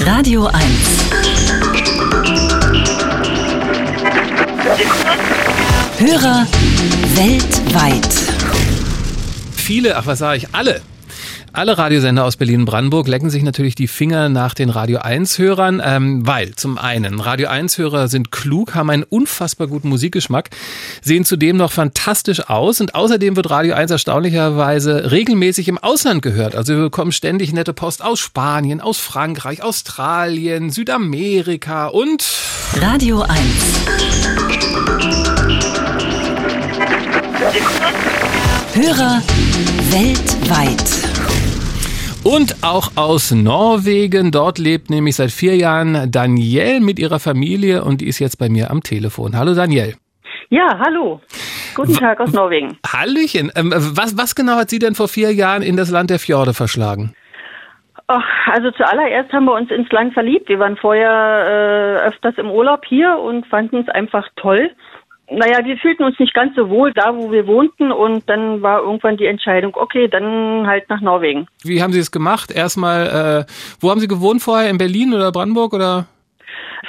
[0.00, 0.64] Radio 1.
[5.98, 6.46] Hörer
[7.14, 8.08] weltweit.
[9.54, 10.80] Viele, ach was sage ich, alle
[11.52, 16.54] alle Radiosender aus Berlin-Brandenburg lecken sich natürlich die Finger nach den Radio 1-Hörern, ähm, weil
[16.54, 20.50] zum einen Radio 1-Hörer sind klug, haben einen unfassbar guten Musikgeschmack,
[21.02, 26.56] sehen zudem noch fantastisch aus und außerdem wird Radio 1 erstaunlicherweise regelmäßig im Ausland gehört.
[26.56, 32.24] Also wir bekommen ständig nette Post aus Spanien, aus Frankreich, Australien, Südamerika und
[32.80, 33.38] Radio 1.
[38.74, 39.22] Hörer
[39.90, 41.11] weltweit.
[42.24, 44.30] Und auch aus Norwegen.
[44.30, 48.48] Dort lebt nämlich seit vier Jahren Danielle mit ihrer Familie und die ist jetzt bei
[48.48, 49.36] mir am Telefon.
[49.36, 49.94] Hallo Danielle.
[50.48, 51.20] Ja, hallo.
[51.74, 52.78] Guten Tag aus Norwegen.
[52.86, 53.50] Hallöchen.
[53.56, 56.54] Ähm, was, was genau hat Sie denn vor vier Jahren in das Land der Fjorde
[56.54, 57.12] verschlagen?
[58.06, 60.48] Ach, also zuallererst haben wir uns ins Land verliebt.
[60.48, 64.70] Wir waren vorher äh, öfters im Urlaub hier und fanden es einfach toll.
[65.34, 68.82] Naja, wir fühlten uns nicht ganz so wohl da, wo wir wohnten und dann war
[68.82, 71.46] irgendwann die Entscheidung, okay, dann halt nach Norwegen.
[71.62, 72.50] Wie haben Sie es gemacht?
[72.50, 74.68] Erstmal, äh, wo haben Sie gewohnt vorher?
[74.68, 76.06] In Berlin oder Brandenburg oder?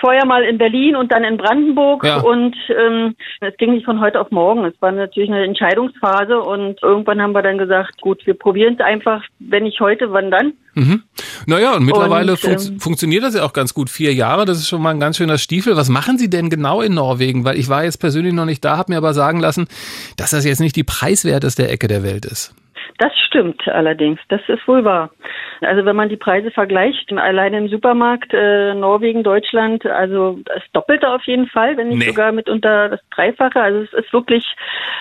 [0.03, 2.17] Vorher mal in Berlin und dann in Brandenburg ja.
[2.17, 4.65] und ähm, es ging nicht von heute auf morgen.
[4.65, 8.85] Es war natürlich eine Entscheidungsphase und irgendwann haben wir dann gesagt, gut, wir probieren es
[8.85, 10.53] einfach, wenn nicht heute, wann dann?
[10.73, 11.03] Mhm.
[11.45, 13.89] Naja, und mittlerweile und, fun ähm, funktioniert das ja auch ganz gut.
[13.89, 15.77] Vier Jahre, das ist schon mal ein ganz schöner Stiefel.
[15.77, 17.45] Was machen Sie denn genau in Norwegen?
[17.45, 19.67] Weil ich war jetzt persönlich noch nicht da, habe mir aber sagen lassen,
[20.17, 22.53] dass das jetzt nicht die preiswerteste Ecke der Welt ist.
[23.03, 25.09] Das stimmt allerdings, das ist wohl wahr.
[25.59, 31.09] Also wenn man die Preise vergleicht, alleine im Supermarkt äh, Norwegen, Deutschland, also das Doppelte
[31.09, 32.05] auf jeden Fall, wenn nicht nee.
[32.05, 33.59] sogar mitunter das Dreifache.
[33.59, 34.45] Also es ist wirklich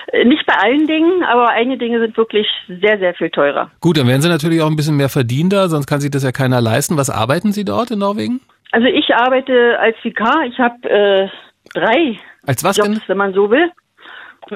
[0.09, 3.71] äh, nicht bei allen Dingen, aber einige Dinge sind wirklich sehr, sehr viel teurer.
[3.79, 6.25] Gut, dann werden Sie natürlich auch ein bisschen mehr verdienen da, sonst kann sich das
[6.25, 6.97] ja keiner leisten.
[6.97, 8.41] Was arbeiten Sie dort in Norwegen?
[8.73, 10.45] Also ich arbeite als Vikar.
[10.47, 11.29] Ich habe äh,
[11.73, 13.03] drei als was Jobs, denn?
[13.07, 13.71] wenn man so will.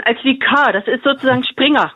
[0.04, 1.92] Als Vikar, das ist sozusagen Springer.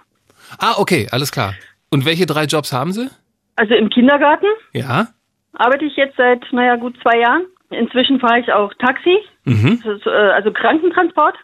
[0.59, 1.55] Ah, okay, alles klar.
[1.91, 3.09] Und welche drei Jobs haben Sie?
[3.57, 4.47] Also im Kindergarten.
[4.73, 5.09] Ja.
[5.55, 7.47] Arbeite ich jetzt seit, naja, gut zwei Jahren.
[7.71, 9.81] Inzwischen fahre ich auch Taxi, mhm.
[9.85, 11.37] ist, äh, also Krankentransport.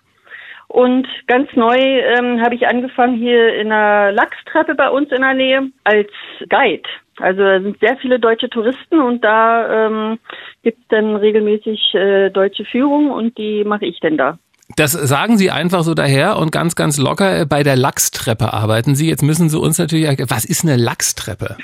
[0.69, 5.35] Und ganz neu ähm, habe ich angefangen hier in einer Lachstreppe bei uns in der
[5.35, 6.11] Nähe als
[6.49, 6.89] Guide.
[7.19, 10.19] Also da sind sehr viele deutsche Touristen und da ähm,
[10.63, 14.39] gibt es dann regelmäßig äh, deutsche Führungen und die mache ich denn da.
[14.75, 18.97] Das sagen Sie einfach so daher und ganz, ganz locker äh, bei der Lachstreppe arbeiten
[18.97, 19.09] Sie.
[19.09, 21.57] Jetzt müssen Sie uns natürlich, was ist eine Lachstreppe?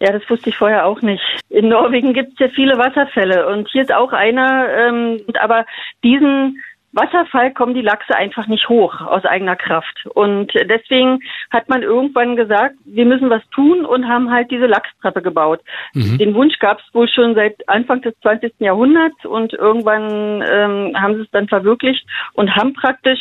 [0.00, 1.22] Ja, das wusste ich vorher auch nicht.
[1.48, 5.66] In Norwegen gibt es ja viele Wasserfälle und hier ist auch einer, ähm, aber
[6.04, 6.62] diesen
[6.96, 10.06] Wasserfall kommen die Lachse einfach nicht hoch aus eigener Kraft.
[10.14, 11.20] Und deswegen
[11.50, 15.60] hat man irgendwann gesagt, wir müssen was tun und haben halt diese Lachstreppe gebaut.
[15.92, 16.18] Mhm.
[16.18, 18.54] Den Wunsch gab es wohl schon seit Anfang des 20.
[18.58, 23.20] Jahrhunderts und irgendwann ähm, haben sie es dann verwirklicht und haben praktisch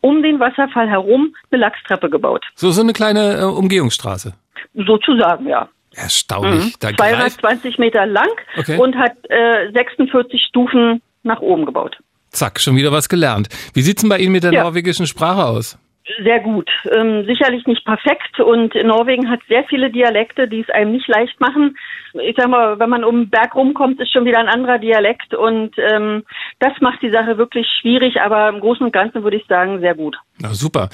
[0.00, 2.44] um den Wasserfall herum eine Lachstreppe gebaut.
[2.54, 4.34] So, so eine kleine äh, Umgehungsstraße.
[4.74, 5.68] Sozusagen, ja.
[5.94, 6.76] Erstaunlich.
[6.80, 6.96] Mhm.
[6.96, 8.28] 220 Meter lang
[8.58, 8.78] okay.
[8.78, 11.96] und hat äh, 46 Stufen nach oben gebaut.
[12.36, 13.48] Zack, schon wieder was gelernt.
[13.72, 14.62] Wie sieht's denn bei Ihnen mit der ja.
[14.62, 15.78] norwegischen Sprache aus?
[16.22, 16.70] Sehr gut.
[16.96, 21.40] Ähm, sicherlich nicht perfekt und Norwegen hat sehr viele Dialekte, die es einem nicht leicht
[21.40, 21.76] machen.
[22.22, 25.34] Ich sag mal, wenn man um den Berg rumkommt, ist schon wieder ein anderer Dialekt
[25.34, 26.22] und ähm,
[26.60, 29.96] das macht die Sache wirklich schwierig, aber im Großen und Ganzen würde ich sagen, sehr
[29.96, 30.16] gut.
[30.38, 30.90] Na, super.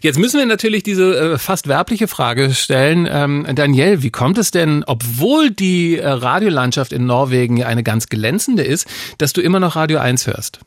[0.00, 3.08] Jetzt müssen wir natürlich diese äh, fast werbliche Frage stellen.
[3.10, 8.08] Ähm, Danielle, wie kommt es denn, obwohl die äh, Radiolandschaft in Norwegen ja eine ganz
[8.08, 8.88] glänzende ist,
[9.18, 10.60] dass du immer noch Radio 1 hörst?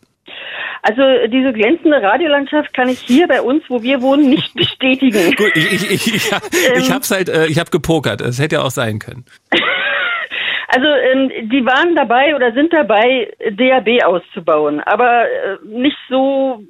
[0.88, 1.02] Also
[1.32, 5.36] diese glänzende Radiolandschaft kann ich hier bei uns, wo wir wohnen, nicht bestätigen.
[5.36, 6.32] Gut, ich, ich, ich, ich,
[6.78, 8.22] ich hab's halt, äh, ich habe gepokert.
[8.22, 9.26] Es hätte ja auch sein können.
[10.68, 16.64] Also ähm, die waren dabei oder sind dabei, DAB auszubauen, aber äh, nicht so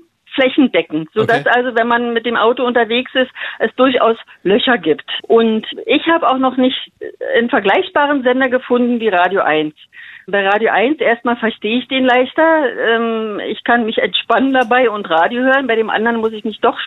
[0.45, 1.51] flächendeckend, sodass okay.
[1.55, 5.05] also, wenn man mit dem Auto unterwegs ist, es durchaus Löcher gibt.
[5.23, 6.91] Und ich habe auch noch nicht
[7.35, 9.73] einen vergleichbaren Sender gefunden wie Radio 1.
[10.27, 12.69] Bei Radio 1 erstmal verstehe ich den leichter.
[12.79, 15.67] Ähm, ich kann mich entspannen dabei und Radio hören.
[15.67, 16.77] Bei dem anderen muss ich mich doch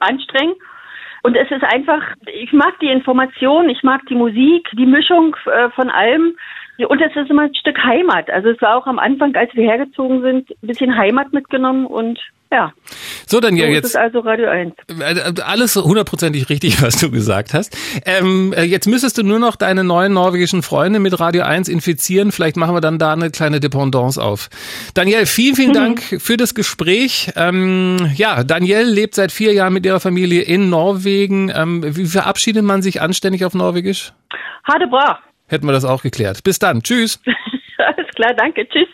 [0.00, 0.54] anstrengen.
[1.22, 2.02] Und es ist einfach,
[2.32, 6.36] ich mag die Information, ich mag die Musik, die Mischung äh, von allem.
[6.78, 8.30] Und es ist immer ein Stück Heimat.
[8.30, 12.18] Also es war auch am Anfang, als wir hergezogen sind, ein bisschen Heimat mitgenommen und
[12.52, 12.72] ja.
[13.26, 13.86] So, dann ja so jetzt.
[13.86, 14.74] Ist also Radio 1.
[15.00, 17.76] Äh, alles hundertprozentig richtig, was du gesagt hast.
[18.04, 22.30] Ähm, äh, jetzt müsstest du nur noch deine neuen norwegischen Freunde mit Radio 1 infizieren.
[22.30, 24.48] Vielleicht machen wir dann da eine kleine Dependance auf.
[24.94, 25.74] Daniel, vielen, vielen mhm.
[25.74, 27.32] Dank für das Gespräch.
[27.36, 31.50] Ähm, ja, Daniel lebt seit vier Jahren mit ihrer Familie in Norwegen.
[31.54, 34.12] Ähm, wie verabschiedet man sich anständig auf Norwegisch?
[34.64, 35.18] Hade bra.
[35.48, 36.42] Hätten wir das auch geklärt.
[36.44, 36.82] Bis dann.
[36.82, 37.20] Tschüss.
[37.78, 38.68] Alles klar, danke.
[38.68, 38.88] Tschüss.